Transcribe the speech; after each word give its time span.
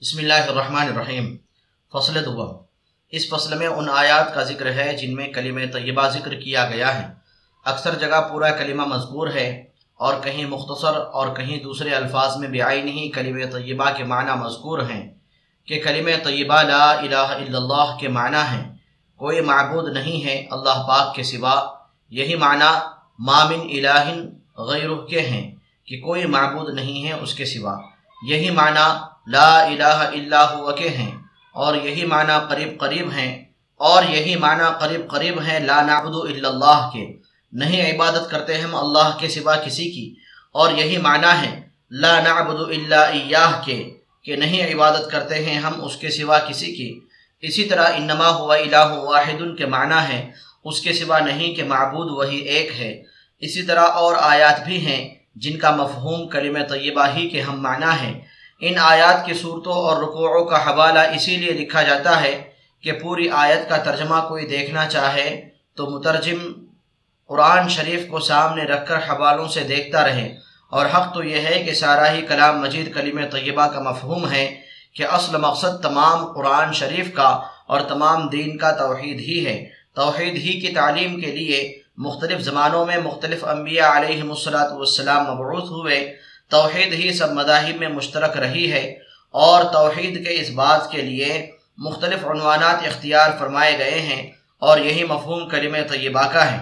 بسم 0.00 0.18
اللہ 0.18 0.48
الرحمن 0.48 0.88
الرحیم 0.90 1.26
فصل 1.94 2.14
دبم 2.24 2.52
اس 3.16 3.28
فصل 3.30 3.56
میں 3.58 3.66
ان 3.66 3.88
آیات 3.98 4.32
کا 4.34 4.42
ذکر 4.44 4.70
ہے 4.78 4.86
جن 5.00 5.14
میں 5.16 5.26
کلمہ 5.32 5.66
طیبہ 5.72 6.06
ذکر 6.14 6.34
کیا 6.40 6.64
گیا 6.72 6.88
ہے 6.98 7.04
اکثر 7.72 7.94
جگہ 7.98 8.20
پورا 8.30 8.50
کلمہ 8.60 8.84
مذکور 8.94 9.28
ہے 9.34 9.46
اور 10.06 10.14
کہیں 10.24 10.44
مختصر 10.54 10.96
اور 11.18 11.34
کہیں 11.36 11.56
دوسرے 11.64 11.94
الفاظ 12.00 12.36
میں 12.40 12.48
بھی 12.54 12.62
آئی 12.70 12.82
نہیں 12.88 13.08
کلمہ 13.16 13.46
طیبہ 13.52 13.90
کے 13.96 14.04
معنی 14.14 14.38
مذکور 14.42 14.78
ہیں 14.90 15.02
کہ 15.68 15.80
کلمہ 15.84 16.16
طیبہ 16.24 16.60
لا 16.72 16.90
الہ 16.90 17.28
الا 17.38 17.56
اللہ 17.58 17.96
کے 18.00 18.08
معنی 18.18 18.44
ہیں 18.52 18.62
کوئی 19.24 19.40
معبود 19.52 19.92
نہیں 19.96 20.24
ہے 20.24 20.36
اللہ 20.56 20.84
پاک 20.88 21.14
کے 21.16 21.22
سوا 21.32 21.56
یہی 22.20 22.34
معنی 22.44 22.72
مامن 23.30 23.66
الہ 23.78 24.04
غیر 24.70 24.96
کے 25.10 25.20
ہیں 25.32 25.44
کہ 25.88 26.00
کوئی 26.06 26.26
معبود 26.36 26.74
نہیں 26.74 27.06
ہے 27.08 27.12
اس 27.22 27.34
کے 27.34 27.44
سوا 27.56 27.78
یہی 28.28 28.50
معنی 28.56 28.88
لا 29.32 29.48
الہ 29.66 29.96
الا 30.18 30.44
ہوا 30.54 30.72
کے 30.78 30.88
ہیں 30.96 31.10
اور 31.62 31.74
یہی 31.84 32.04
معنی 32.06 32.34
قریب 32.50 32.78
قریب 32.80 33.10
ہیں 33.12 33.30
اور 33.90 34.02
یہی 34.12 34.34
معنی 34.44 34.64
قریب 34.80 35.08
قریب 35.10 35.40
ہیں 35.46 35.58
لا 35.60 35.78
الا 35.78 35.98
اللہ 36.48 36.90
کے 36.92 37.06
نہیں 37.60 37.90
عبادت 37.94 38.30
کرتے 38.30 38.54
ہیں 38.54 38.62
ہم 38.62 38.74
اللہ 38.76 39.16
کے 39.20 39.28
سوا 39.34 39.54
کسی 39.66 39.90
کی 39.92 40.12
اور 40.62 40.70
یہی 40.78 40.96
معنی 41.06 41.32
ہے 41.42 41.52
لا 42.02 42.16
الا 42.16 43.02
ایاہ 43.02 43.60
کے 43.64 43.78
کہ 44.24 44.36
نہیں 44.36 44.72
عبادت 44.74 45.10
کرتے 45.10 45.42
ہیں 45.44 45.58
ہم 45.64 45.72
اس 45.84 45.96
کے 46.02 46.10
سوا 46.10 46.38
کسی 46.48 46.72
کی 46.76 46.88
اسی 47.46 47.64
طرح 47.70 47.92
انما 47.96 48.28
ہوا 48.36 48.56
الہ 48.56 48.86
واحد 49.10 49.42
کے 49.58 49.66
معنی 49.74 50.00
ہے 50.12 50.20
اس 50.70 50.80
کے 50.80 50.92
سوا 51.00 51.18
نہیں 51.26 51.54
کہ 51.54 51.64
معبود 51.72 52.10
وہی 52.18 52.36
ایک 52.54 52.70
ہے 52.78 52.90
اسی 53.46 53.62
طرح 53.68 53.86
اور 54.04 54.14
آیات 54.32 54.64
بھی 54.66 54.78
ہیں 54.86 55.00
جن 55.42 55.58
کا 55.58 55.74
مفہوم 55.76 56.26
کلمہ 56.30 56.62
طیبہ 56.70 57.06
ہی 57.14 57.28
کے 57.30 57.40
ہم 57.42 57.62
معنی 57.62 57.92
ہے 58.02 58.12
ان 58.68 58.78
آیات 58.82 59.24
کی 59.26 59.34
صورتوں 59.34 59.72
اور 59.86 59.96
رکوعوں 60.02 60.44
کا 60.48 60.58
حوالہ 60.68 60.98
اسی 61.14 61.36
لیے 61.36 61.50
لکھا 61.62 61.82
جاتا 61.82 62.20
ہے 62.22 62.34
کہ 62.82 62.92
پوری 63.00 63.28
آیت 63.42 63.68
کا 63.68 63.76
ترجمہ 63.84 64.20
کوئی 64.28 64.46
دیکھنا 64.48 64.86
چاہے 64.88 65.26
تو 65.76 65.86
مترجم 65.90 66.38
قرآن 67.28 67.68
شریف 67.76 68.06
کو 68.10 68.18
سامنے 68.20 68.64
رکھ 68.72 68.86
کر 68.88 68.96
حوالوں 69.08 69.46
سے 69.54 69.60
دیکھتا 69.68 70.04
رہے 70.08 70.26
اور 70.76 70.86
حق 70.96 71.12
تو 71.14 71.22
یہ 71.24 71.46
ہے 71.46 71.62
کہ 71.64 71.74
سارا 71.74 72.12
ہی 72.12 72.22
کلام 72.28 72.60
مجید 72.60 72.94
کلمہ 72.94 73.24
طیبہ 73.32 73.66
کا 73.72 73.80
مفہوم 73.90 74.28
ہے 74.30 74.44
کہ 74.96 75.06
اصل 75.16 75.36
مقصد 75.40 75.82
تمام 75.82 76.24
قرآن 76.34 76.72
شریف 76.80 77.12
کا 77.14 77.28
اور 77.72 77.80
تمام 77.88 78.26
دین 78.32 78.56
کا 78.58 78.70
توحید 78.78 79.20
ہی 79.28 79.44
ہے 79.46 79.62
توحید 79.96 80.36
ہی 80.44 80.60
کی 80.60 80.74
تعلیم 80.74 81.20
کے 81.20 81.30
لیے 81.36 81.62
مختلف 82.02 82.38
زمانوں 82.44 82.78
میں 82.86 82.94
مختلف 83.02 83.42
انبیاء 83.54 83.88
علیہ 83.96 84.22
السلاۃ 84.30 84.70
السلام 84.86 85.24
مبعوث 85.26 85.66
ہوئے 85.70 85.96
توحید 86.54 86.92
ہی 86.94 87.10
سب 87.18 87.32
مذاہب 87.34 87.76
میں 87.78 87.88
مشترک 87.98 88.36
رہی 88.44 88.66
ہے 88.72 88.82
اور 89.46 89.58
توحید 89.72 90.14
کے 90.26 90.32
اس 90.40 90.48
بات 90.60 90.82
کے 90.90 91.00
لیے 91.08 91.30
مختلف 91.86 92.20
عنوانات 92.30 92.78
اختیار 92.86 93.28
فرمائے 93.38 93.72
گئے 93.78 94.00
ہیں 94.08 94.22
اور 94.66 94.76
یہی 94.86 95.04
مفہوم 95.12 95.42
کلمہ 95.48 95.76
طیبہ 95.90 96.22
کا 96.32 96.44
ہے 96.52 96.60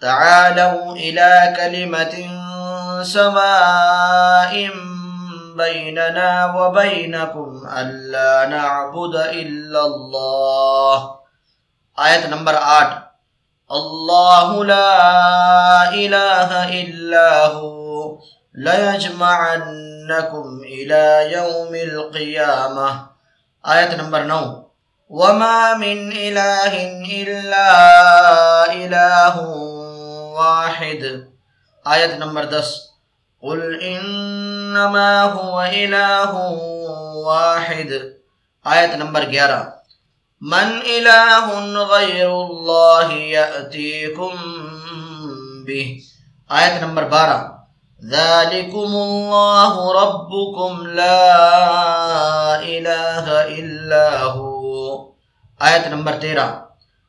تعالوا 0.00 0.92
إلى 0.96 1.54
كلمة 1.56 2.14
سماء 3.02 4.70
بيننا 5.56 6.54
وبينكم 6.56 7.66
ألا 7.76 8.46
نعبد 8.56 9.14
إلا 9.16 9.80
الله 9.86 11.10
آية 12.04 12.26
نمبر 12.26 12.52
8 12.52 13.10
الله 13.72 14.64
لا 14.64 15.88
إله 15.88 16.80
إلا 16.82 17.46
هو 17.46 18.18
ليجمعنكم 18.54 20.60
إلى 20.64 21.32
يوم 21.32 21.74
القيامة 21.74 23.06
آية 23.68 23.96
نمبر 23.96 24.24
9 24.24 24.66
وما 25.08 25.74
من 25.74 26.12
إله 26.12 26.84
إلا 27.20 27.76
إله 28.72 29.65
واحد 30.36 31.02
آیت 31.94 32.10
نمبر 32.22 32.44
دس 32.54 32.68
قل 33.44 33.60
انما 33.90 35.10
هو 35.36 35.54
الہ 35.60 36.32
واحد 37.28 37.90
آیت 38.74 38.92
نمبر 39.02 39.22
گیارہ 39.32 39.60
من 40.54 40.72
الہ 40.96 41.46
غیر 41.94 42.26
اللہ 42.28 43.12
یأتیکم 43.36 44.34
آیت 46.58 46.74
نمبر 46.84 47.08
بارہ 47.14 47.36
ذالکم 48.16 48.94
اللہ 49.06 49.80
ربکم 50.00 50.86
لا 51.00 51.40
الہ 52.54 53.26
الا 53.58 54.32
ہو 54.34 54.68
آیت 55.66 55.86
نمبر 55.96 56.20
تیرہ 56.26 56.46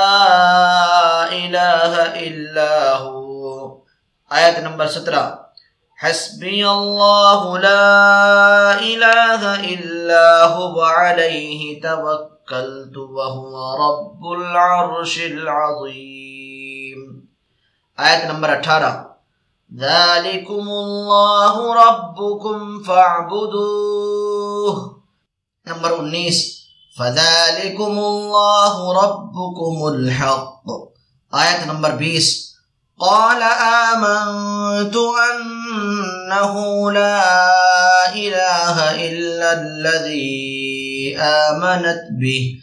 إله 1.31 1.93
إلا 2.27 2.95
هو 2.97 3.33
آیت 4.37 4.57
نمبر 4.63 4.87
سترہ 4.97 5.23
حسبی 6.03 6.61
اللہ 6.69 7.43
لا 7.65 8.71
الہ 8.71 9.59
الا 9.71 10.49
علیہ 11.09 11.79
توکلت 11.83 12.97
رب 13.81 14.25
العرش 14.35 15.19
العظیم 15.25 17.01
آیت 18.07 18.25
نمبر 18.31 18.49
اٹھارہ 18.57 18.91
ذالکم 19.85 20.69
اللہ 20.81 21.57
ربکم 21.85 22.77
د 23.53 24.93
نمبر 25.67 25.99
انیس 26.01 26.61
فذلكم 26.97 27.99
الله 27.99 29.01
ربكم 29.05 29.77
الحق 29.83 30.63
آیت 31.43 31.63
نمبر 31.67 31.91
بیس 32.01 32.27
قال 32.99 33.41
آمنت 33.43 34.95
أنه 34.97 36.53
لا 36.91 37.23
إله 38.13 38.77
إلا 39.09 39.51
الذي 39.53 41.15
آمنت 41.21 42.01
به 42.21 42.55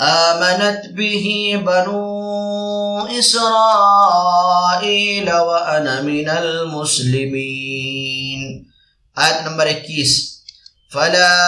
آمنت 0.00 0.80
به 0.96 1.24
بنو 1.66 3.06
إسرائيل 3.18 5.32
وأنا 5.32 6.00
من 6.02 6.28
المسلمين 6.28 8.70
آيات 9.18 9.40
نمبر 9.46 9.64
21 9.66 10.33
فلا 10.94 11.44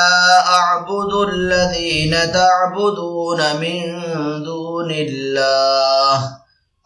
الذين 1.28 2.14
تعبدون 2.32 3.56
من 3.56 3.80
دون 4.42 4.90
الله 4.90 6.20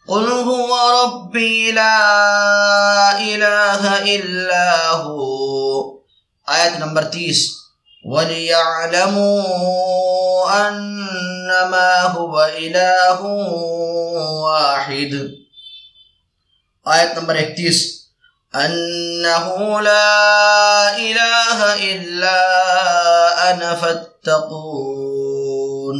قل 0.08 0.30
هو 0.30 0.76
ربي 1.02 1.70
لا 1.72 1.86
إله 3.20 4.04
إلا 4.16 4.90
هو 4.90 6.00
آية 6.48 6.78
نمبر 6.78 7.02
30 7.02 7.34
وليعلموا 8.04 10.68
أنما 10.68 12.02
هو 12.02 12.44
إله 12.58 13.22
واحد 14.42 15.30
آية 16.88 17.14
نمبر 17.18 17.34
31 17.34 18.01
أنه 18.54 19.80
لا 19.80 20.96
إله 20.96 21.74
إلا 21.74 22.52
أنا 23.50 23.74
فاتقون 23.74 25.96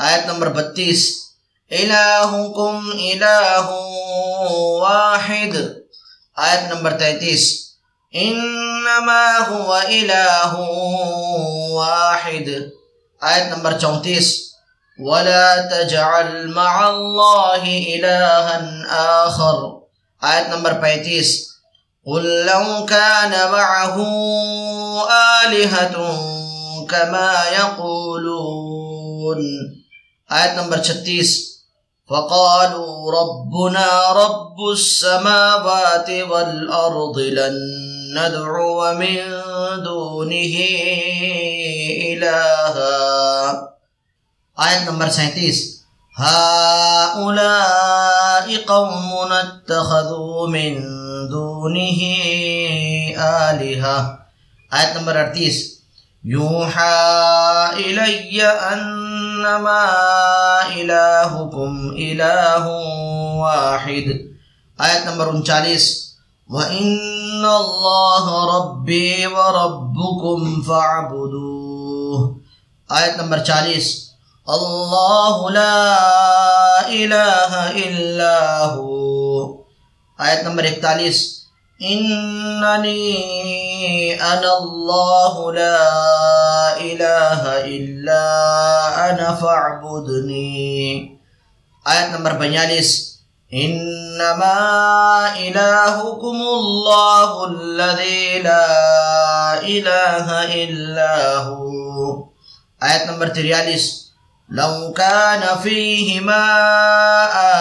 آية 0.00 0.26
نمبر 0.32 0.46
32 0.48 0.96
إلهكم 1.72 2.84
إله 2.94 3.70
واحد 4.82 5.54
آية 6.38 6.74
نمبر 6.74 6.90
33 6.90 7.38
إنما 8.14 9.38
هو 9.38 9.82
إله 9.88 10.60
واحد 11.72 12.70
آية 13.22 13.54
نمبر 13.54 13.70
34 13.70 14.22
ولا 15.00 15.68
تجعل 15.70 16.48
مع 16.48 16.88
الله 16.90 17.62
إلها 17.62 18.68
آخر 19.26 19.80
آية 20.24 20.48
نمبر 20.56 20.70
35 20.74 21.49
قل 22.06 22.46
لو 22.46 22.86
كان 22.86 23.50
معه 23.52 23.96
آلهة 25.44 25.96
كما 26.90 27.32
يقولون 27.60 29.38
آية 30.32 30.62
نمبر 30.62 30.82
36 30.82 31.24
فقالوا 32.08 33.12
ربنا 33.12 34.12
رب 34.12 34.56
السماوات 34.72 36.10
والأرض 36.10 37.18
لن 37.18 37.54
ندعو 38.16 38.94
من 38.94 39.16
دونه 39.84 40.56
إلها 42.10 42.88
آية 44.60 44.88
نمبر 44.90 45.08
37 45.08 45.79
هؤلاء 46.20 48.56
قوم 48.66 49.32
اتخذوا 49.32 50.46
من 50.48 50.72
دونه 51.28 52.00
آلهة 53.20 54.18
آية 54.74 54.98
نمبر 54.98 55.12
38 55.12 55.92
يوحى 56.24 57.00
إلي 57.76 58.42
أنما 58.46 59.88
إلهكم 60.76 61.90
إله 61.98 62.64
واحد 63.40 64.04
آية 64.80 65.10
نمبر 65.12 65.40
39 65.40 65.76
وإن 66.50 67.44
الله 67.44 68.56
ربي 68.58 69.26
وربكم 69.26 70.62
فاعبدوه 70.62 72.40
آية 72.92 73.22
نمبر 73.22 73.36
40 73.50 73.76
Allahu 74.50 75.54
la 75.54 75.86
ilaha 76.90 77.70
illahu 77.70 79.62
Ayat 80.18 80.42
nomor 80.42 80.66
iktalis 80.66 81.46
Innani 81.78 84.10
anallahu 84.18 85.54
la 85.54 86.02
ilaha 86.82 87.62
illa 87.62 88.24
ana 89.06 89.30
fa'budni 89.38 91.14
Ayat 91.86 92.18
nomor 92.18 92.34
penyalis 92.34 93.22
Innama 93.54 95.30
ilahukumullahu 95.46 97.54
alladhi 97.54 98.42
la 98.42 98.66
ilaha 99.62 100.42
illahu 100.50 101.70
Ayat 102.82 103.06
nomor 103.14 103.30
trialis 103.30 104.09
لو 104.50 104.92
كان 104.92 105.58
فيهما 105.62 106.42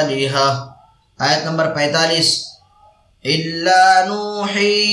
آلهة 0.00 0.74
آية 1.22 1.48
نمبر 1.50 1.64
45 1.74 2.22
إلا 3.26 4.06
نوحي 4.08 4.84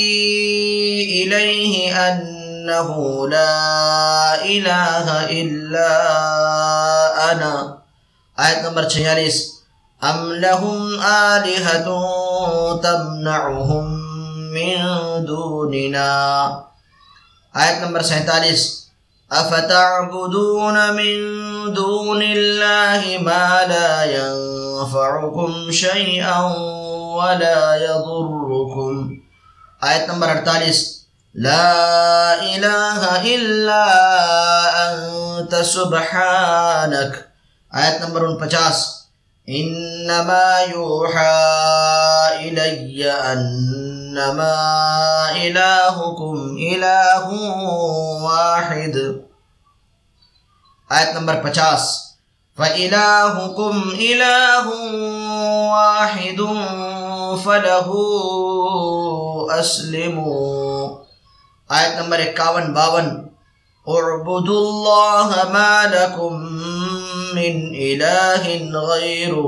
إليه 1.25 1.97
أنه 2.09 3.27
لا 3.29 4.45
إله 4.45 5.29
إلا 5.41 5.89
أنا 7.31 7.77
آية 8.39 8.69
نمبر 8.69 8.89
46 8.89 9.52
لهم 10.11 10.99
آلهة 11.03 11.85
تمنعهم 12.83 13.85
من 14.53 14.79
دوننا 15.25 16.47
آیت 17.55 17.77
نمبر 17.83 18.01
سینتالیس 18.01 18.89
افتعبدون 19.31 20.75
من 20.91 21.73
دون 21.73 22.19
ما 23.23 23.65
لا 23.67 24.03
ينفعكم 24.05 25.71
شيئا 25.71 26.39
ولا 27.17 27.63
يضركم 27.85 29.09
آیت 29.83 30.09
نمبر 30.09 30.27
اڑتالیس 30.27 30.83
انت 34.79 35.55
نک 36.89 37.15
آیت 37.73 38.01
نمبر 38.01 38.21
ان 38.29 38.37
پچاس 38.47 39.02
انما 39.49 40.59
يوحى 40.59 41.39
الي 42.39 43.11
انما 43.11 44.55
الهكم 45.31 46.57
اله 46.59 47.25
واحد 48.23 48.95
آیت 50.91 51.09
نمبر 51.15 51.35
پچاس 51.43 51.89
فلاحم 52.57 53.89
الہ 53.89 54.67
واحد 55.73 56.39
فلحم 57.43 57.43
آیت 61.79 61.99
نمبر 62.01 62.19
اکیاون 62.27 62.73
باون 62.73 63.09
عربد 63.97 64.49
اللہ 64.49 65.35
مکم 65.51 66.41
من 67.35 67.73
إله 67.73 68.45
غيره 68.93 69.47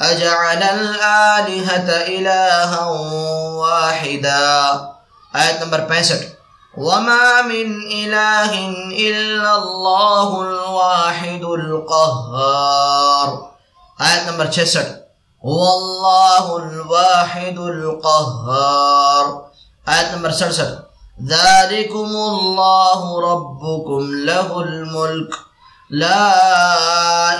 أجعل 0.00 0.62
الآلهة 0.62 1.90
إلها 2.06 2.86
واحدا 2.88 4.50
آية 5.36 5.64
نمبر 5.64 5.78
65 5.88 6.39
وما 6.80 7.42
من 7.42 7.82
إله 7.92 8.52
إلا 8.96 9.56
الله 9.58 10.40
الواحد 10.42 11.44
القهار 11.44 13.50
آيات 14.00 14.28
نمبر 14.32 14.50
66 14.50 14.96
هو 15.44 15.60
الله 15.78 16.56
الواحد 16.56 17.58
القهار 17.58 19.44
آيات 19.88 20.06
نمبر 20.14 20.30
66 20.30 20.78
ذلكم 21.28 22.10
الله 22.30 23.20
ربكم 23.32 24.00
له 24.24 24.60
الملك 24.60 25.34
لا 25.90 26.32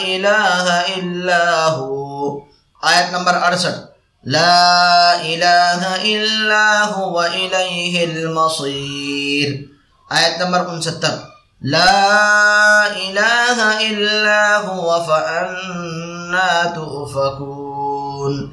إله 0.00 0.66
إلا 1.00 1.68
هو 1.68 2.42
آيات 2.84 3.08
نمبر 3.12 3.32
68 3.56 3.89
لا 4.24 5.16
إله 5.22 6.02
إلا 6.02 6.84
هو 6.84 7.22
إليه 7.24 8.04
المصير 8.04 9.68
آيات 10.12 10.42
نمبر 10.42 10.80
ستر 10.80 11.18
لا 11.62 12.86
إله 12.96 13.80
إلا 13.90 14.56
هو 14.56 15.04
فأنا 15.04 16.64
تؤفكون 16.76 18.52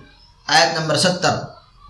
آيات 0.50 0.80
نمبر 0.80 0.96
70 0.96 1.36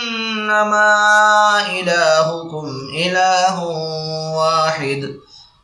إنما 0.46 1.74
إلهكم 1.82 2.66
إله 2.94 3.60
واحد 4.38 5.02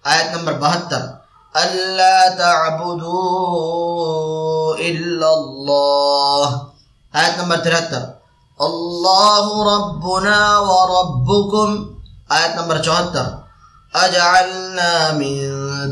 آية 0.07 0.35
نمبر 0.35 0.51
72 0.57 1.17
ألا 1.57 2.35
تعبدوا 2.35 4.75
إلا 4.75 5.33
الله 5.33 6.69
آية 7.15 7.41
نمبر 7.41 7.55
73 7.55 8.13
الله 8.61 9.75
ربنا 9.79 10.57
وربكم 10.59 11.89
آية 12.31 12.61
نمبر 12.61 12.75
74 12.75 13.41
أجعلنا 13.95 15.11
من 15.13 15.41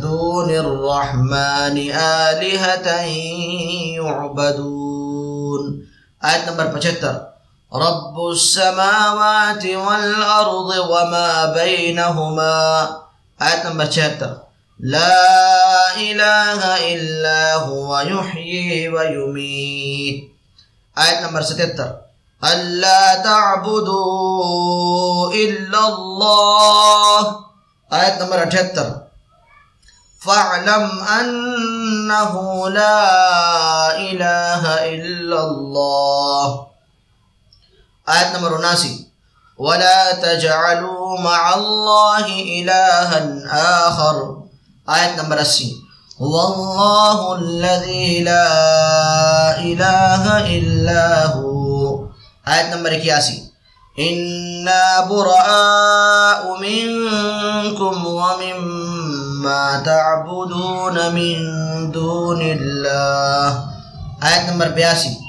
دون 0.01 0.49
الرحمن 0.49 1.77
آلهة 2.25 3.01
يعبدون 4.01 5.87
آية 6.25 6.49
نمبر 6.51 6.71
75 6.71 7.28
رب 7.73 8.27
السماوات 8.31 9.65
والأرض 9.65 10.69
وما 10.89 11.45
بينهما 11.53 12.81
آيات 13.41 13.65
نمبر 13.65 13.85
چهتر 13.85 14.37
لا 14.79 15.47
إله 15.97 16.93
إلا 16.95 17.53
هو 17.55 17.99
يحيي 17.99 18.89
ويميت 18.89 20.33
آيات 20.97 21.23
نمبر 21.23 21.41
ستتر 21.41 21.95
ألا 22.43 23.15
تعبدوا 23.23 25.33
إلا 25.33 25.87
الله 25.87 27.35
آيات 27.93 28.21
نمبر 28.21 28.43
اتتر 28.43 29.01
فاعلم 30.21 30.99
أنه 31.21 32.67
لا 32.69 33.11
إله 33.97 34.65
إلا 34.95 35.43
الله 35.43 36.68
آيات 38.09 38.35
نمبر 38.35 38.59
اناسی 38.59 39.07
ولا 39.57 40.11
تجعلوا 40.21 41.19
مع 41.21 41.53
الله 41.55 42.25
إلها 42.27 43.87
آخر 43.87 44.37
آيات 44.89 45.19
نمبر 45.19 45.41
اسی 45.41 45.75
والله 46.19 47.33
الذي 47.35 48.23
لا 48.23 49.59
إله 49.59 50.23
إلا 50.57 51.25
هو 51.25 52.09
آيات 52.47 52.75
نمبر 52.75 52.91
اکیاسی 52.91 53.43
إنا 53.99 55.05
براء 55.09 56.59
منكم 56.61 58.05
ومما 58.07 59.81
تعبدون 59.85 61.15
من 61.15 61.39
دون 61.91 62.41
الله 62.41 63.63
آيات 64.23 64.49
نمبر 64.49 64.67
بياسي 64.67 65.28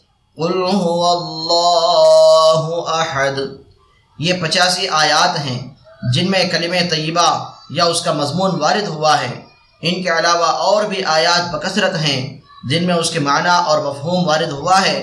قل 0.41 0.61
هو 0.83 1.01
اللہ 1.07 2.91
احد 2.99 3.39
یہ 4.27 4.33
پچاسی 4.41 4.87
آیات 4.99 5.37
ہیں 5.45 5.59
جن 6.13 6.29
میں 6.31 6.43
کلمہ 6.51 6.79
طیبہ 6.91 7.25
یا 7.77 7.85
اس 7.91 8.01
کا 8.01 8.11
مضمون 8.19 8.59
وارد 8.61 8.87
ہوا 8.95 9.13
ہے 9.21 9.27
ان 9.89 10.01
کے 10.03 10.09
علاوہ 10.17 10.45
اور 10.69 10.83
بھی 10.93 11.03
آیات 11.17 11.53
بکثرت 11.53 11.95
ہیں 12.07 12.17
جن 12.69 12.85
میں 12.87 12.93
اس 12.95 13.09
کے 13.11 13.19
معنی 13.27 13.49
اور 13.69 13.83
مفہوم 13.83 14.27
وارد 14.27 14.51
ہوا 14.59 14.81
ہے 14.87 14.97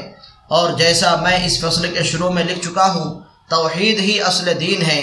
اور 0.59 0.71
جیسا 0.79 1.15
میں 1.23 1.39
اس 1.47 1.61
فصل 1.65 1.91
کے 1.95 2.03
شروع 2.11 2.31
میں 2.37 2.45
لکھ 2.51 2.61
چکا 2.67 2.93
ہوں 2.95 3.09
توحید 3.55 4.01
ہی 4.09 4.21
اصل 4.31 4.53
دین 4.61 4.83
ہے 4.91 5.01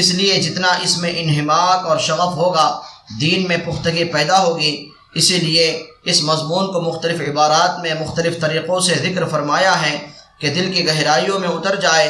اس 0.00 0.14
لیے 0.18 0.40
جتنا 0.42 0.70
اس 0.86 0.96
میں 0.98 1.12
انہماک 1.22 1.86
اور 1.88 1.98
شغف 2.08 2.36
ہوگا 2.42 2.68
دین 3.20 3.48
میں 3.48 3.56
پختگی 3.66 4.04
پیدا 4.12 4.42
ہوگی 4.42 4.74
اسی 5.20 5.36
لیے 5.46 5.66
اس 6.10 6.22
مضمون 6.24 6.72
کو 6.72 6.80
مختلف 6.82 7.20
عبارات 7.28 7.78
میں 7.82 7.92
مختلف 8.00 8.40
طریقوں 8.40 8.78
سے 8.86 8.94
ذکر 9.02 9.24
فرمایا 9.34 9.74
ہے 9.82 9.96
کہ 10.40 10.52
دل 10.54 10.72
کی 10.72 10.86
گہرائیوں 10.86 11.38
میں 11.40 11.48
اتر 11.48 11.74
جائے 11.80 12.08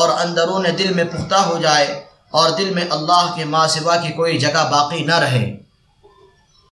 اور 0.00 0.08
اندرون 0.24 0.66
دل 0.78 0.92
میں 0.94 1.04
پختہ 1.14 1.40
ہو 1.48 1.56
جائے 1.62 1.86
اور 2.40 2.50
دل 2.58 2.70
میں 2.74 2.84
اللہ 2.96 3.32
کے 3.36 3.44
ماں 3.54 3.66
سوا 3.74 3.96
کی 4.06 4.12
کوئی 4.18 4.38
جگہ 4.38 4.68
باقی 4.70 5.04
نہ 5.04 5.18
رہے 5.26 5.61